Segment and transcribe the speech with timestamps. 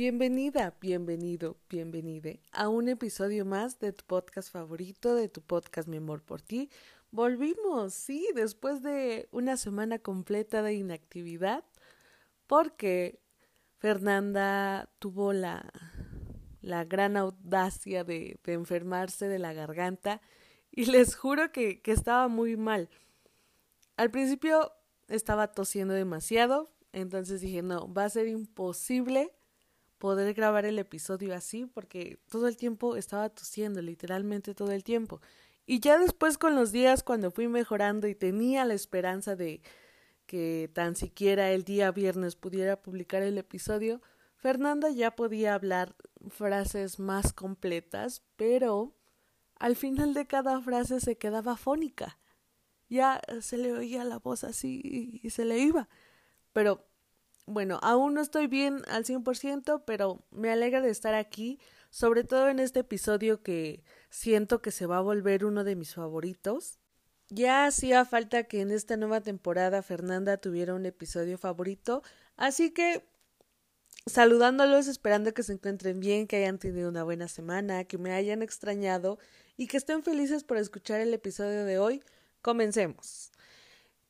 [0.00, 5.98] Bienvenida, bienvenido, bienvenide a un episodio más de tu podcast favorito, de tu podcast Mi
[5.98, 6.70] amor por ti.
[7.10, 11.64] Volvimos, sí, después de una semana completa de inactividad,
[12.46, 13.20] porque
[13.76, 15.70] Fernanda tuvo la,
[16.62, 20.22] la gran audacia de, de enfermarse de la garganta
[20.70, 22.88] y les juro que, que estaba muy mal.
[23.98, 24.72] Al principio
[25.08, 29.34] estaba tosiendo demasiado, entonces dije, no, va a ser imposible
[30.00, 35.20] poder grabar el episodio así porque todo el tiempo estaba tosiendo, literalmente todo el tiempo.
[35.66, 39.62] Y ya después con los días cuando fui mejorando y tenía la esperanza de
[40.26, 44.00] que tan siquiera el día viernes pudiera publicar el episodio,
[44.36, 45.94] Fernanda ya podía hablar
[46.30, 48.96] frases más completas, pero
[49.56, 52.18] al final de cada frase se quedaba fónica.
[52.88, 55.88] Ya se le oía la voz así y se le iba.
[56.52, 56.89] Pero
[57.50, 61.58] bueno, aún no estoy bien al 100%, pero me alegra de estar aquí,
[61.90, 65.94] sobre todo en este episodio que siento que se va a volver uno de mis
[65.94, 66.78] favoritos.
[67.28, 72.02] Ya hacía falta que en esta nueva temporada Fernanda tuviera un episodio favorito,
[72.36, 73.04] así que
[74.06, 78.42] saludándolos, esperando que se encuentren bien, que hayan tenido una buena semana, que me hayan
[78.42, 79.18] extrañado
[79.56, 82.02] y que estén felices por escuchar el episodio de hoy,
[82.42, 83.30] comencemos.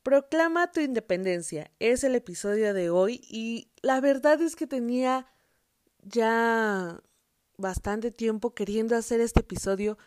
[0.03, 1.71] Proclama tu independencia.
[1.79, 5.27] Es el episodio de hoy y la verdad es que tenía
[6.03, 7.03] ya
[7.59, 9.99] bastante tiempo queriendo hacer este episodio,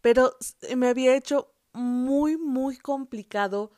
[0.00, 0.36] pero
[0.76, 3.72] me había hecho muy, muy complicado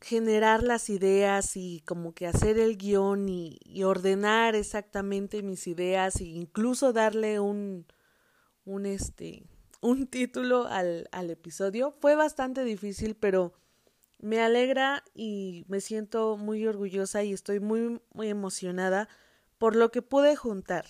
[0.00, 6.24] generar las ideas y como que hacer el guion y, ordenar exactamente mis ideas e
[6.24, 7.86] incluso darle un,
[8.64, 9.44] un este,
[9.80, 11.92] un título al, al episodio.
[12.00, 13.54] Fue bastante difícil, pero
[14.18, 19.08] me alegra y me siento muy orgullosa y estoy muy, muy emocionada
[19.58, 20.86] por lo que pude juntar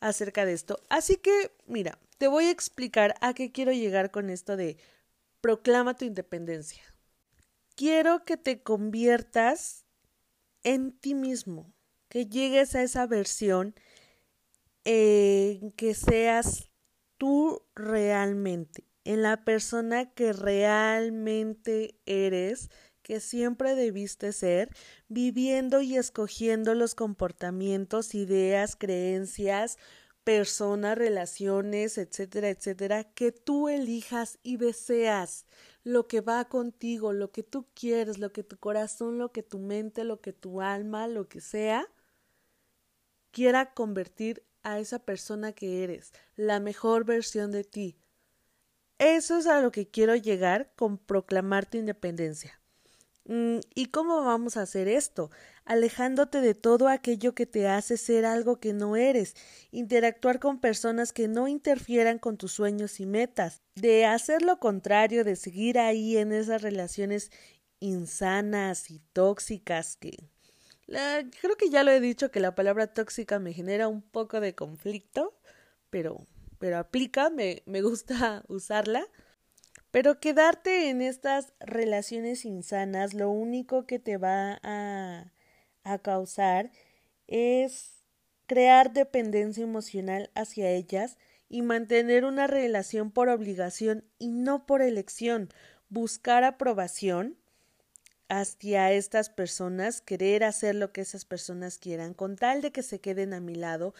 [0.00, 0.78] acerca de esto.
[0.88, 4.78] Así que, mira, te voy a explicar a qué quiero llegar con esto de
[5.40, 6.82] proclama tu independencia.
[7.74, 9.84] Quiero que te conviertas
[10.62, 11.72] en ti mismo,
[12.08, 13.74] que llegues a esa versión
[14.84, 16.70] en que seas
[17.18, 22.70] tú realmente en la persona que realmente eres,
[23.02, 24.68] que siempre debiste ser,
[25.08, 29.78] viviendo y escogiendo los comportamientos, ideas, creencias,
[30.24, 35.46] personas, relaciones, etcétera, etcétera, que tú elijas y deseas
[35.84, 39.60] lo que va contigo, lo que tú quieres, lo que tu corazón, lo que tu
[39.60, 41.88] mente, lo que tu alma, lo que sea,
[43.30, 47.96] quiera convertir a esa persona que eres, la mejor versión de ti,
[48.98, 52.60] eso es a lo que quiero llegar con proclamar tu independencia.
[53.24, 55.30] Mm, ¿Y cómo vamos a hacer esto?
[55.64, 59.34] Alejándote de todo aquello que te hace ser algo que no eres,
[59.72, 65.24] interactuar con personas que no interfieran con tus sueños y metas, de hacer lo contrario,
[65.24, 67.32] de seguir ahí en esas relaciones
[67.80, 70.16] insanas y tóxicas que
[71.40, 74.54] creo que ya lo he dicho que la palabra tóxica me genera un poco de
[74.54, 75.36] conflicto,
[75.90, 76.26] pero
[76.58, 79.06] pero aplica, me, me gusta usarla.
[79.90, 85.32] Pero quedarte en estas relaciones insanas lo único que te va a,
[85.84, 86.70] a causar
[87.26, 88.02] es
[88.46, 91.18] crear dependencia emocional hacia ellas
[91.48, 95.48] y mantener una relación por obligación y no por elección,
[95.88, 97.38] buscar aprobación
[98.28, 103.00] hacia estas personas, querer hacer lo que esas personas quieran, con tal de que se
[103.00, 103.94] queden a mi lado,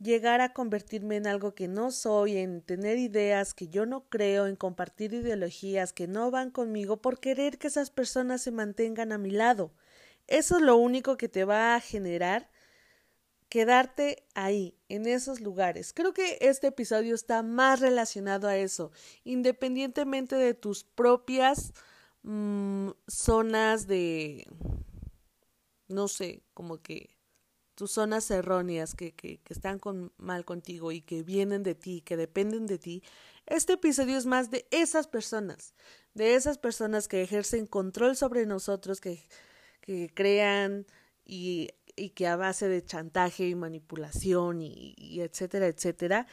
[0.00, 4.46] llegar a convertirme en algo que no soy, en tener ideas que yo no creo,
[4.46, 9.18] en compartir ideologías que no van conmigo por querer que esas personas se mantengan a
[9.18, 9.72] mi lado.
[10.26, 12.50] Eso es lo único que te va a generar
[13.48, 15.92] quedarte ahí, en esos lugares.
[15.92, 18.92] Creo que este episodio está más relacionado a eso,
[19.24, 21.72] independientemente de tus propias
[22.22, 24.46] mm, zonas de,
[25.88, 27.17] no sé, como que
[27.78, 32.16] tus zonas erróneas que, que, están con, mal contigo y que vienen de ti, que
[32.16, 33.04] dependen de ti,
[33.46, 35.74] este episodio es más de esas personas,
[36.12, 39.22] de esas personas que ejercen control sobre nosotros, que,
[39.80, 40.86] que crean
[41.24, 46.26] y, y, que a base de chantaje y manipulación y, y etcétera, etcétera,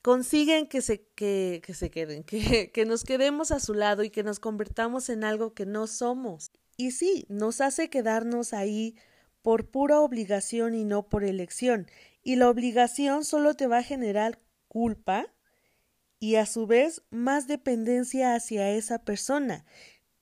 [0.00, 4.08] consiguen que se, que, que se queden, que, que nos quedemos a su lado y
[4.08, 6.52] que nos convertamos en algo que no somos.
[6.78, 8.96] Y sí, nos hace quedarnos ahí
[9.44, 11.86] por pura obligación y no por elección,
[12.22, 14.38] y la obligación solo te va a generar
[14.68, 15.26] culpa
[16.18, 19.66] y a su vez más dependencia hacia esa persona.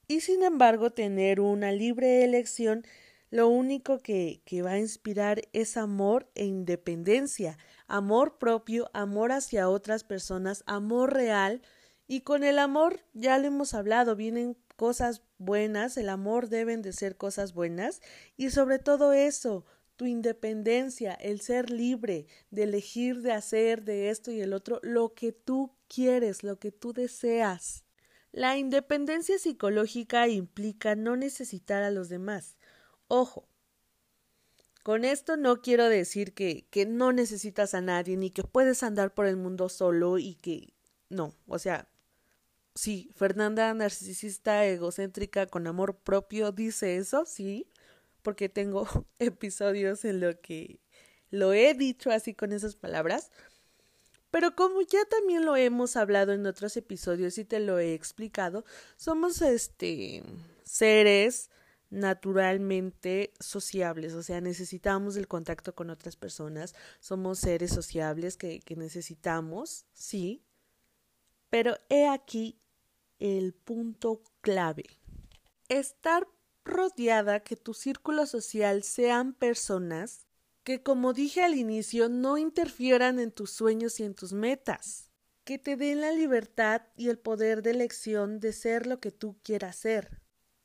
[0.09, 2.85] Y sin embargo, tener una libre elección
[3.31, 9.69] lo único que, que va a inspirar es amor e independencia, amor propio, amor hacia
[9.69, 11.63] otras personas, amor real.
[12.09, 16.93] Y con el amor, ya lo hemos hablado, vienen cosas buenas, el amor deben de
[16.93, 18.01] ser cosas buenas
[18.37, 19.65] y sobre todo eso,
[19.97, 25.15] tu independencia, el ser libre de elegir de hacer de esto y el otro lo
[25.15, 27.85] que tú quieres, lo que tú deseas.
[28.33, 32.57] La independencia psicológica implica no necesitar a los demás.
[33.09, 33.47] Ojo,
[34.83, 39.15] con esto no quiero decir que, que no necesitas a nadie, ni que puedes andar
[39.15, 40.73] por el mundo solo y que
[41.09, 41.89] no, o sea,
[42.75, 47.69] sí, Fernanda narcisista, egocéntrica, con amor propio, dice eso, sí,
[48.23, 48.87] porque tengo
[49.19, 50.81] episodios en lo que
[51.31, 53.31] lo he dicho así con esas palabras.
[54.31, 58.65] Pero como ya también lo hemos hablado en otros episodios y te lo he explicado,
[58.97, 60.23] somos este
[60.65, 61.51] seres
[61.91, 68.77] naturalmente sociables, o sea, necesitamos el contacto con otras personas, somos seres sociables que, que
[68.77, 70.43] necesitamos, sí,
[71.51, 72.62] pero he aquí
[73.23, 74.85] el punto clave.
[75.69, 76.27] Estar
[76.65, 80.27] rodeada, que tu círculo social sean personas
[80.65, 85.11] que, como dije al inicio, no interfieran en tus sueños y en tus metas,
[85.45, 89.37] que te den la libertad y el poder de elección de ser lo que tú
[89.43, 90.23] quieras ser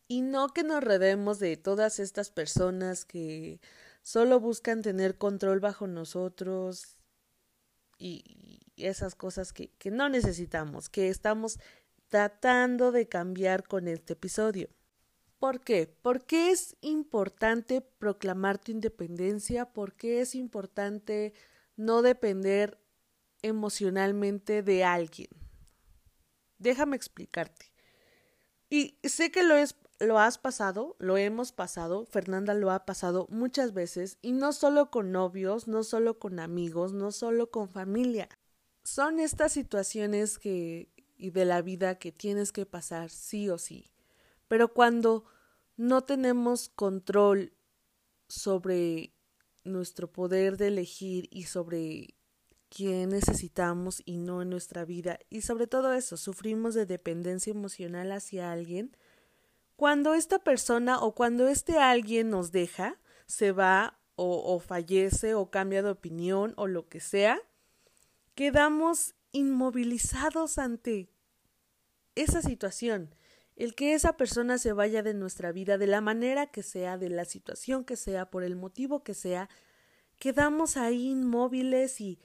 [0.08, 3.60] y no que nos redemos de todas estas personas que
[4.02, 6.98] solo buscan tener control bajo nosotros
[8.00, 11.60] y esas cosas que, que no necesitamos, que estamos
[12.08, 14.70] tratando de cambiar con este episodio.
[15.40, 15.88] ¿Por qué?
[15.88, 19.66] ¿Por qué es importante proclamar tu independencia?
[19.66, 21.34] ¿Por qué es importante
[21.76, 22.80] no depender
[23.42, 25.30] emocionalmente de alguien?
[26.58, 27.72] Déjame explicarte.
[28.70, 33.28] Y sé que lo es lo has pasado, lo hemos pasado, Fernanda lo ha pasado
[33.30, 38.30] muchas veces, y no solo con novios, no solo con amigos, no solo con familia.
[38.84, 43.92] Son estas situaciones que y de la vida que tienes que pasar sí o sí.
[44.48, 45.26] Pero cuando
[45.76, 47.54] no tenemos control
[48.28, 49.14] sobre
[49.64, 52.16] nuestro poder de elegir y sobre
[52.70, 58.12] quién necesitamos y no en nuestra vida, y sobre todo eso, sufrimos de dependencia emocional
[58.12, 58.96] hacia alguien,
[59.76, 65.52] cuando esta persona o cuando este alguien nos deja, se va o, o fallece o
[65.52, 67.40] cambia de opinión o lo que sea,
[68.34, 71.10] quedamos inmovilizados ante
[72.16, 73.16] esa situación,
[73.56, 77.10] el que esa persona se vaya de nuestra vida de la manera que sea, de
[77.10, 79.50] la situación que sea, por el motivo que sea,
[80.20, 82.20] quedamos ahí inmóviles y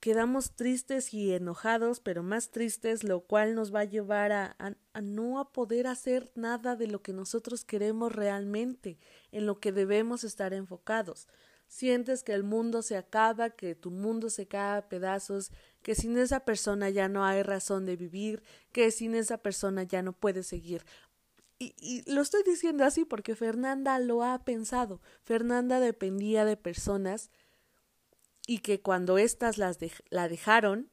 [0.00, 4.56] quedamos tristes y enojados, pero más tristes, lo cual nos va a llevar a,
[5.02, 8.98] no poder hacer nada de lo que nosotros queremos realmente,
[9.32, 11.28] en lo que debemos estar enfocados.
[11.68, 16.16] Sientes que el mundo se acaba, que tu mundo se cae a pedazos, que sin
[16.16, 18.42] esa persona ya no hay razón de vivir,
[18.72, 20.84] que sin esa persona ya no puedes seguir.
[21.58, 25.00] Y, y, lo estoy diciendo así porque Fernanda lo ha pensado.
[25.24, 27.30] Fernanda dependía de personas
[28.46, 29.78] y que cuando éstas las
[30.08, 30.90] la dejaron,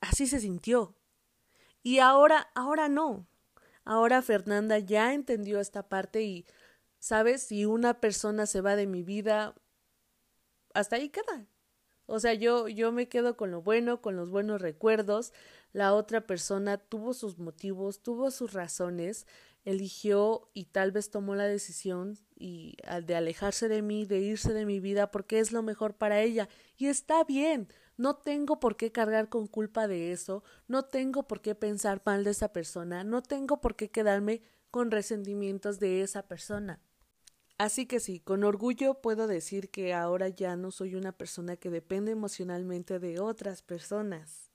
[0.00, 0.96] así se sintió.
[1.82, 3.26] Y ahora, ahora no.
[3.84, 6.46] Ahora Fernanda ya entendió esta parte y,
[6.98, 7.42] ¿sabes?
[7.42, 9.54] Si una persona se va de mi vida,
[10.74, 11.46] hasta ahí queda.
[12.06, 15.32] O sea, yo, yo me quedo con lo bueno, con los buenos recuerdos.
[15.72, 19.26] La otra persona tuvo sus motivos, tuvo sus razones,
[19.64, 24.66] eligió y tal vez tomó la decisión y de alejarse de mí, de irse de
[24.66, 27.68] mi vida porque es lo mejor para ella y está bien.
[27.96, 32.24] No tengo por qué cargar con culpa de eso, no tengo por qué pensar mal
[32.24, 36.80] de esa persona, no tengo por qué quedarme con resentimientos de esa persona.
[37.62, 41.70] Así que sí, con orgullo puedo decir que ahora ya no soy una persona que
[41.70, 44.50] depende emocionalmente de otras personas.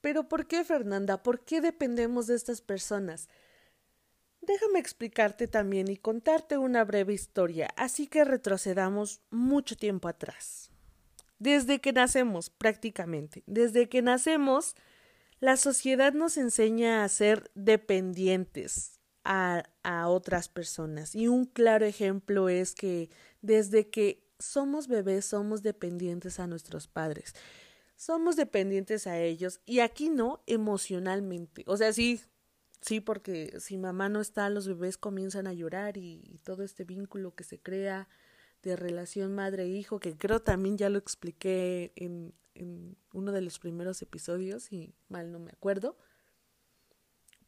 [0.00, 1.24] Pero ¿por qué, Fernanda?
[1.24, 3.28] ¿Por qué dependemos de estas personas?
[4.40, 10.70] Déjame explicarte también y contarte una breve historia, así que retrocedamos mucho tiempo atrás.
[11.40, 14.76] Desde que nacemos, prácticamente, desde que nacemos,
[15.40, 21.14] la sociedad nos enseña a ser dependientes a, a otras personas.
[21.14, 23.10] Y un claro ejemplo es que
[23.40, 27.34] desde que somos bebés somos dependientes a nuestros padres.
[27.96, 31.62] Somos dependientes a ellos y aquí no emocionalmente.
[31.66, 32.20] O sea, sí,
[32.82, 37.32] Sí, porque si mamá no está, los bebés comienzan a llorar y, todo este vínculo
[37.34, 38.08] que se crea
[38.62, 44.02] de relación madre-hijo, que creo también ya lo expliqué en, en uno de los primeros
[44.02, 45.96] episodios, y mal no me acuerdo.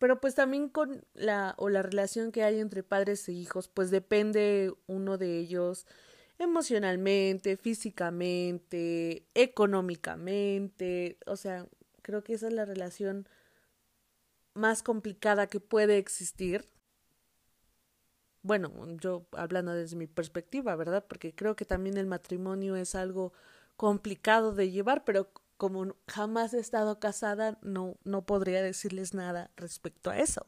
[0.04, 3.90] Pero pues también con la o la relación que hay entre padres e hijos, pues
[3.90, 5.86] depende uno de ellos
[6.38, 11.66] emocionalmente, físicamente, económicamente, o sea,
[12.02, 13.26] creo que esa es la relación
[14.52, 16.66] más complicada que puede existir.
[18.42, 18.70] Bueno,
[19.00, 21.06] yo hablando desde mi perspectiva, ¿verdad?
[21.08, 23.32] Porque creo que también el matrimonio es algo
[23.78, 30.10] complicado de llevar, pero como jamás he estado casada, no, no podría decirles nada respecto
[30.10, 30.46] a eso.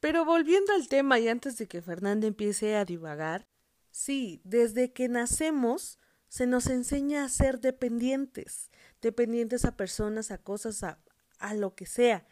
[0.00, 3.46] Pero volviendo al tema y antes de que Fernanda empiece a divagar,
[3.90, 8.70] sí, desde que nacemos se nos enseña a ser dependientes,
[9.02, 10.98] dependientes a personas, a cosas, a,
[11.38, 12.26] a lo que sea.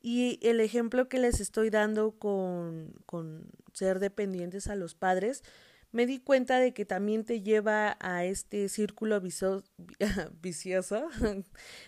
[0.00, 5.44] Y el ejemplo que les estoy dando con, con ser dependientes a los padres,
[5.92, 9.20] me di cuenta de que también te lleva a este círculo
[10.42, 11.08] vicioso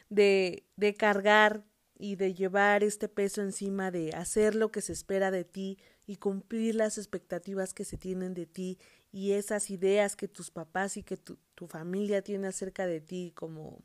[0.08, 1.64] de, de cargar
[1.96, 6.16] y de llevar este peso encima de hacer lo que se espera de ti y
[6.16, 8.78] cumplir las expectativas que se tienen de ti
[9.11, 13.32] y esas ideas que tus papás y que tu, tu familia tiene acerca de ti,
[13.34, 13.80] como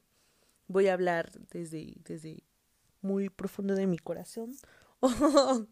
[0.67, 2.43] voy a hablar desde, desde
[3.01, 4.55] muy profundo de mi corazón,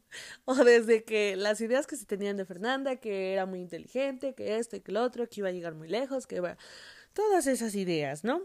[0.46, 4.58] o, desde que las ideas que se tenían de Fernanda, que era muy inteligente, que
[4.58, 6.58] esto y que lo otro, que iba a llegar muy lejos, que iba...
[7.14, 8.44] Todas esas ideas, ¿no?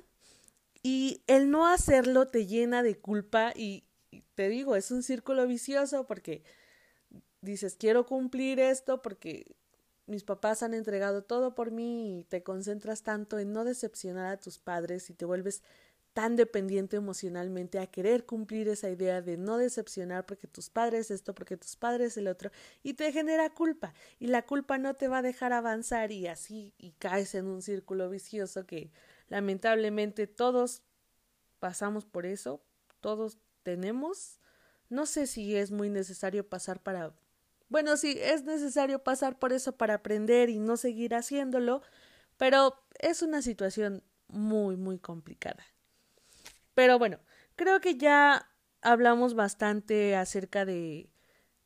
[0.83, 5.47] Y el no hacerlo te llena de culpa y, y te digo, es un círculo
[5.47, 6.43] vicioso porque
[7.43, 9.55] dices, quiero cumplir esto porque
[10.07, 14.41] mis papás han entregado todo por mí y te concentras tanto en no decepcionar a
[14.41, 15.62] tus padres y te vuelves
[16.12, 21.35] tan dependiente emocionalmente a querer cumplir esa idea de no decepcionar porque tus padres esto,
[21.35, 22.50] porque tus padres el otro,
[22.83, 26.75] y te genera culpa, y la culpa no te va a dejar avanzar y así
[26.78, 28.90] y caes en un círculo vicioso que
[29.28, 30.83] lamentablemente todos
[31.59, 32.62] pasamos por eso,
[33.00, 34.40] todos tenemos.
[34.90, 37.14] No sé si es muy necesario pasar para
[37.73, 41.81] bueno, sí, es necesario pasar por eso para aprender y no seguir haciéndolo,
[42.37, 45.64] pero es una situación muy, muy complicada.
[46.75, 47.19] Pero bueno,
[47.57, 48.49] creo que ya
[48.81, 51.11] hablamos bastante acerca de,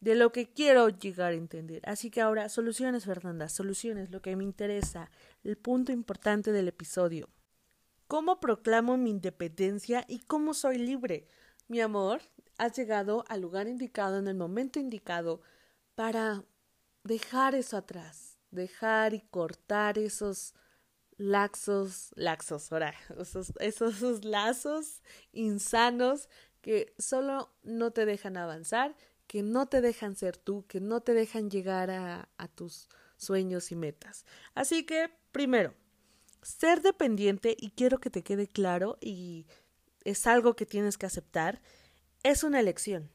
[0.00, 1.82] de lo que quiero llegar a entender.
[1.84, 5.10] Así que ahora, soluciones, Fernanda, soluciones, lo que me interesa,
[5.42, 7.28] el punto importante del episodio.
[8.06, 11.26] ¿Cómo proclamo mi independencia y cómo soy libre?
[11.66, 12.20] Mi amor,
[12.58, 15.40] has llegado al lugar indicado en el momento indicado
[15.94, 16.44] para
[17.02, 20.54] dejar eso atrás, dejar y cortar esos
[21.18, 26.28] laxos, laxos, ahora, esos, esos lazos insanos
[26.60, 28.96] que solo no te dejan avanzar,
[29.26, 33.72] que no te dejan ser tú, que no te dejan llegar a, a tus sueños
[33.72, 34.24] y metas.
[34.54, 35.74] Así que, primero,
[36.42, 39.46] ser dependiente, y quiero que te quede claro, y
[40.04, 41.60] es algo que tienes que aceptar,
[42.22, 43.10] es una elección.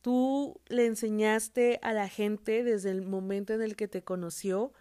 [0.00, 4.72] Tú le enseñaste a la gente desde el momento en el que te conoció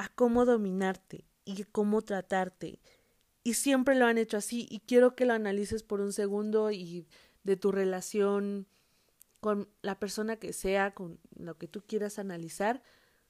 [0.00, 2.80] a cómo dominarte y cómo tratarte.
[3.44, 7.06] Y siempre lo han hecho así y quiero que lo analices por un segundo y
[7.44, 8.66] de tu relación
[9.40, 12.82] con la persona que sea, con lo que tú quieras analizar,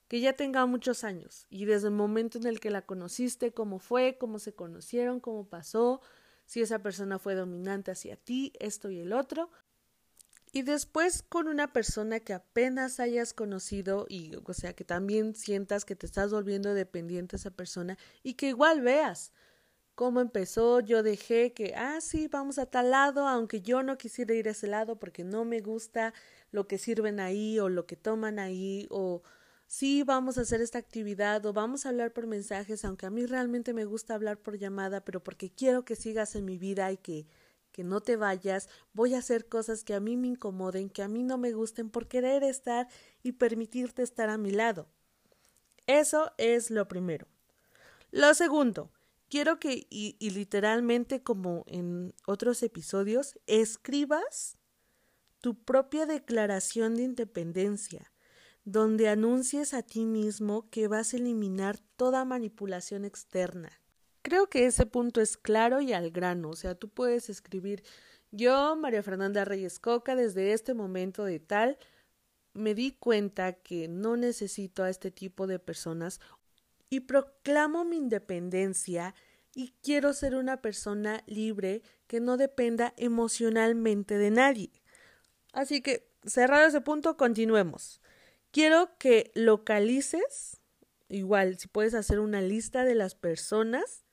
[0.06, 3.80] que ya tenga muchos años y desde el momento en el que la conociste, cómo
[3.80, 6.00] fue, cómo se conocieron, cómo pasó,
[6.46, 9.50] si esa persona fue dominante hacia ti, esto y el otro,
[10.52, 15.85] y después con una persona que apenas hayas conocido y o sea que también sientas
[15.85, 19.33] que te estás volviendo dependiente esa persona y que igual veas
[20.00, 24.33] cómo empezó, yo dejé que, ah, sí, vamos a tal lado, aunque yo no quisiera
[24.35, 26.14] ir a ese lado porque no me gusta
[26.52, 29.23] lo que sirven ahí o lo que toman ahí o
[29.66, 33.26] sí, vamos a hacer esta actividad o vamos a hablar por mensajes, aunque a mí
[33.26, 36.97] realmente me gusta hablar por llamada, pero porque quiero que sigas en mi vida y
[36.97, 37.26] que
[37.80, 41.08] que no te vayas, voy a hacer cosas que a mí me incomoden, que a
[41.08, 42.88] mí no me gusten por querer estar
[43.22, 44.87] y permitirte estar a mi lado.
[45.87, 47.26] Eso es lo primero.
[48.10, 48.92] Lo segundo,
[49.30, 54.58] quiero que, y, y literalmente como en otros episodios, escribas
[55.40, 58.12] tu propia declaración de independencia,
[58.64, 63.80] donde anuncies a ti mismo que vas a eliminar toda manipulación externa
[64.22, 67.82] Creo que ese punto es claro y al grano, o sea, tú puedes escribir
[68.32, 71.78] yo, María Fernanda Reyes Coca, desde este momento de tal,
[72.52, 76.20] me di cuenta que no necesito a este tipo de personas
[76.88, 79.14] y proclamo mi independencia
[79.54, 84.70] y quiero ser una persona libre que no dependa emocionalmente de nadie.
[85.52, 88.00] Así que, cerrado ese punto, continuemos.
[88.52, 90.60] Quiero que localices,
[91.08, 94.04] igual, si puedes hacer una lista de las personas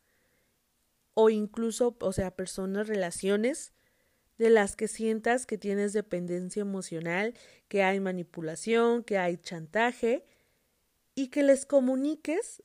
[1.19, 3.74] o incluso, o sea, personas, relaciones
[4.38, 7.33] de las que sientas que tienes dependencia emocional,
[7.67, 10.25] que hay manipulación, que hay chantaje,
[11.15, 12.62] y que les comuniques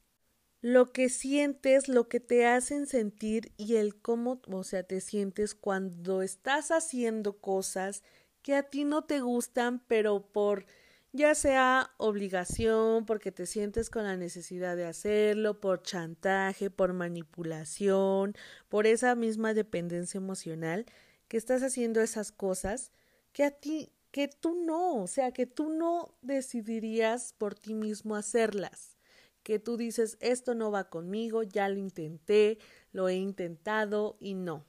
[0.61, 5.54] lo que sientes, lo que te hacen sentir y el cómo, o sea, te sientes
[5.54, 8.02] cuando estás haciendo cosas
[8.42, 10.66] que a ti no te gustan, pero por
[11.12, 18.35] ya sea obligación, porque te sientes con la necesidad de hacerlo, por chantaje, por manipulación,
[18.69, 20.87] por esa misma dependencia emocional,
[21.28, 22.92] que estás haciendo esas cosas
[23.33, 28.16] que a ti, que tú no, o sea, que tú no decidirías por ti mismo
[28.16, 28.97] hacerlas,
[29.42, 32.59] que tú dices, esto no va conmigo, ya lo intenté,
[32.92, 34.64] lo he intentado y no.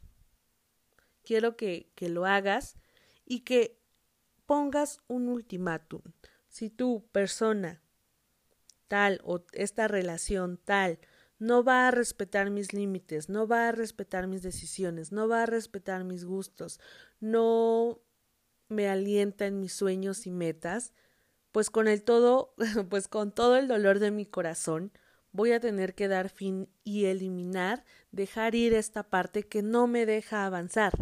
[1.23, 2.75] Quiero que, que lo hagas
[3.25, 3.79] y que
[4.45, 6.01] pongas un ultimátum
[6.53, 7.81] si tú, persona
[8.88, 11.00] tal o esta relación tal,
[11.39, 15.45] no va a respetar mis límites, no va a respetar mis decisiones, no va a
[15.48, 16.79] respetar mis gustos,
[17.19, 18.03] no
[18.69, 20.93] me alienta en mis sueños y metas,
[21.51, 22.53] pues con el todo,
[22.89, 24.91] pues con todo el dolor de mi corazón,
[25.31, 30.05] voy a tener que dar fin y eliminar, dejar ir esta parte que no me
[30.05, 30.93] deja avanzar.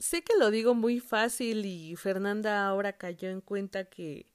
[0.00, 4.33] Sé que lo digo muy fácil y Fernanda ahora cayó en cuenta que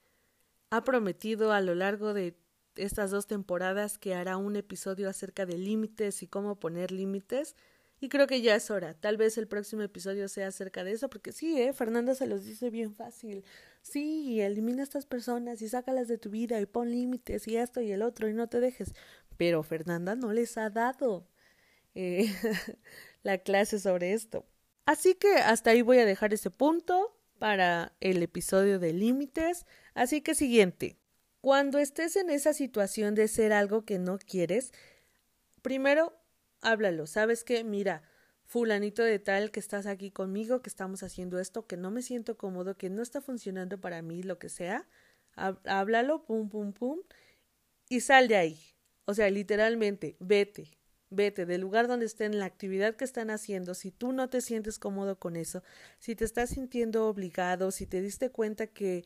[0.69, 2.37] ha prometido a lo largo de
[2.75, 7.55] estas dos temporadas que hará un episodio acerca de límites y cómo poner límites.
[8.01, 8.93] Y creo que ya es hora.
[8.93, 11.73] Tal vez el próximo episodio sea acerca de eso, porque sí, ¿eh?
[11.73, 13.43] Fernanda se los dice bien fácil.
[13.81, 17.81] Sí, elimina a estas personas y sácalas de tu vida y pon límites y esto
[17.81, 18.93] y el otro y no te dejes.
[19.35, 21.27] Pero Fernanda no les ha dado
[21.93, 22.33] eh,
[23.23, 24.45] la clase sobre esto.
[24.85, 29.65] Así que hasta ahí voy a dejar ese punto para el episodio de límites.
[29.93, 30.97] Así que siguiente.
[31.41, 34.73] Cuando estés en esa situación de ser algo que no quieres,
[35.61, 36.13] primero
[36.61, 37.07] háblalo.
[37.07, 37.63] ¿Sabes qué?
[37.63, 38.03] Mira,
[38.45, 42.37] fulanito de tal que estás aquí conmigo, que estamos haciendo esto, que no me siento
[42.37, 44.87] cómodo, que no está funcionando para mí, lo que sea.
[45.35, 46.99] Háblalo, pum, pum, pum,
[47.87, 48.59] y sal de ahí.
[49.05, 50.78] O sea, literalmente, vete,
[51.09, 54.79] vete del lugar donde estén, la actividad que están haciendo, si tú no te sientes
[54.79, 55.63] cómodo con eso,
[55.99, 59.05] si te estás sintiendo obligado, si te diste cuenta que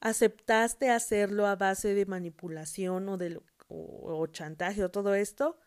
[0.00, 5.58] aceptaste hacerlo a base de manipulación o de o, chantaje o todo esto,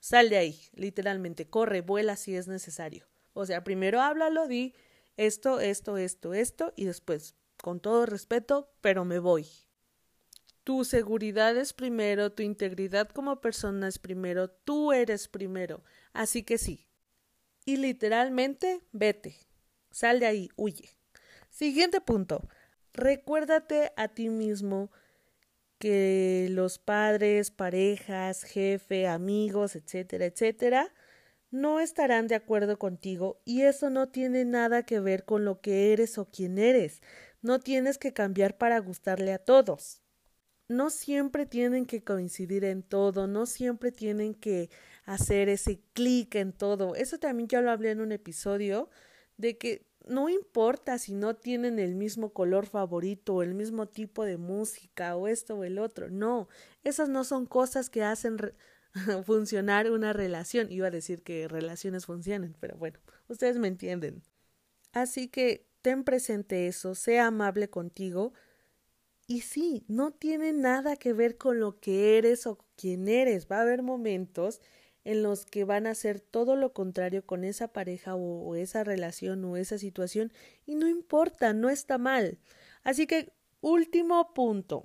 [0.00, 3.06] sal de ahí, literalmente, corre, vuela si es necesario.
[3.32, 4.74] O sea, primero háblalo, di
[5.16, 9.46] esto, esto, esto, esto, y después, con todo respeto, pero me voy.
[10.68, 15.82] Tu seguridad es primero, tu integridad como persona es primero, tú eres primero.
[16.12, 16.86] Así que sí.
[17.64, 19.34] Y literalmente, vete.
[19.90, 20.90] Sal de ahí, huye.
[21.48, 22.46] Siguiente punto.
[22.92, 24.90] Recuérdate a ti mismo
[25.78, 30.92] que los padres, parejas, jefe, amigos, etcétera, etcétera,
[31.50, 35.94] no estarán de acuerdo contigo y eso no tiene nada que ver con lo que
[35.94, 37.00] eres o quién eres.
[37.40, 40.02] No tienes que cambiar para gustarle a todos.
[40.68, 44.70] No siempre tienen que coincidir en todo, no siempre tienen que
[45.04, 46.94] hacer ese clic en todo.
[46.94, 48.90] Eso también ya lo hablé en un episodio
[49.38, 54.24] de que no importa si no tienen el mismo color favorito o el mismo tipo
[54.24, 56.48] de música o esto o el otro, no,
[56.82, 58.38] esas no son cosas que hacen
[59.24, 60.70] funcionar una relación.
[60.72, 64.22] Iba a decir que relaciones funcionan, pero bueno, ustedes me entienden.
[64.92, 68.32] Así que ten presente eso, sea amable contigo.
[69.30, 73.46] Y sí, no tiene nada que ver con lo que eres o quién eres.
[73.46, 74.62] Va a haber momentos
[75.04, 79.44] en los que van a hacer todo lo contrario con esa pareja o, esa relación
[79.44, 80.32] o esa situación
[80.64, 82.38] y no importa, no está mal.
[82.84, 84.82] Así que último punto.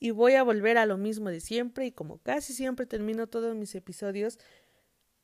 [0.00, 3.54] Y voy a volver a lo mismo de siempre y como casi siempre termino todos
[3.54, 4.40] mis episodios,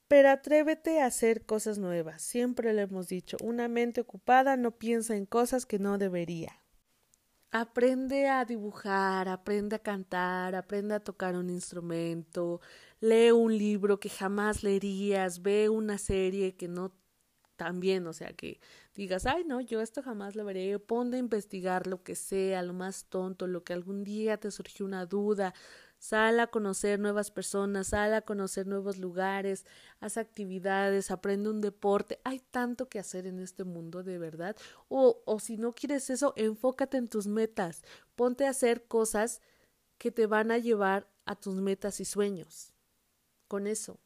[0.06, 2.22] pero atrévete a hacer cosas nuevas.
[2.22, 6.59] Siempre lo hemos dicho, una mente ocupada no piensa en cosas que no debería.
[7.52, 12.60] Aprende a dibujar, aprende a cantar, aprende a tocar un instrumento,
[13.00, 16.92] lee un libro que jamás leerías, ve una serie que no
[17.56, 18.60] también, o sea, que
[18.94, 22.72] digas, ay, no, yo esto jamás lo veré, ponte a investigar lo que sea, lo
[22.72, 25.52] más tonto, lo que algún día te surgió una duda,
[26.00, 29.66] sal a conocer nuevas personas, sal a conocer nuevos lugares,
[30.00, 34.56] haz actividades, aprende un deporte, hay tanto que hacer en este mundo de verdad,
[34.88, 37.82] o, o si no quieres eso, enfócate en tus metas,
[38.16, 39.42] ponte a hacer cosas
[39.98, 42.72] que te van a llevar a tus metas y sueños.
[43.46, 44.00] Con eso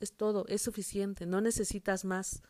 [0.00, 2.42] es todo, es suficiente, no necesitas más.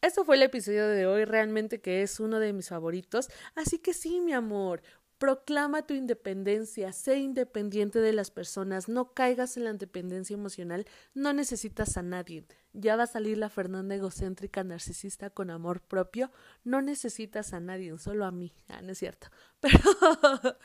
[0.00, 3.28] Esto fue el episodio de hoy, realmente que es uno de mis favoritos.
[3.54, 4.82] Así que sí, mi amor,
[5.22, 11.32] Proclama tu independencia, sé independiente de las personas, no caigas en la dependencia emocional, no
[11.32, 12.44] necesitas a nadie.
[12.72, 16.32] Ya va a salir la Fernanda egocéntrica narcisista con amor propio,
[16.64, 18.52] no necesitas a nadie, solo a mí.
[18.66, 19.28] Ah, no es cierto.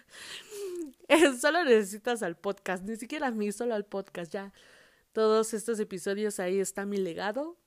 [1.07, 4.33] Pero solo necesitas al podcast, ni siquiera a mí, solo al podcast.
[4.33, 4.53] Ya
[5.13, 7.59] todos estos episodios ahí está mi legado,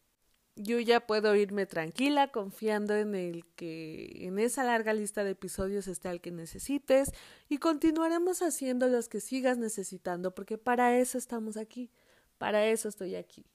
[0.63, 5.89] yo ya puedo irme tranquila, confiando en el que en esa larga lista de episodios
[5.89, 7.13] está el que necesites
[7.49, 11.91] y continuaremos haciendo los que sigas necesitando, porque para eso estamos aquí,
[12.39, 13.47] para eso estoy aquí.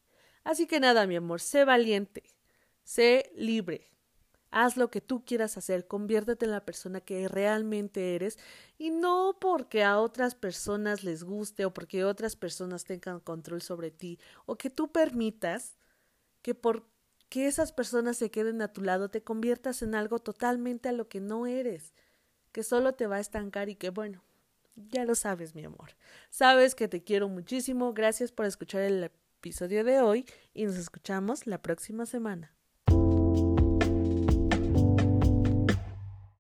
[0.44, 2.24] Así que nada, mi amor, sé valiente,
[2.84, 3.88] sé libre,
[4.52, 8.39] haz lo que tú quieras hacer, conviértete en la persona que realmente eres
[8.78, 13.91] y no porque a otras personas les guste o porque otras personas tengan control sobre
[13.91, 15.76] ti o que tú permitas
[16.41, 16.88] que por
[17.30, 21.08] que esas personas se queden a tu lado te conviertas en algo totalmente a lo
[21.08, 21.94] que no eres,
[22.52, 24.24] que solo te va a estancar y que bueno,
[24.76, 25.96] ya lo sabes, mi amor.
[26.30, 27.94] Sabes que te quiero muchísimo.
[27.94, 32.55] Gracias por escuchar el episodio de hoy y nos escuchamos la próxima semana.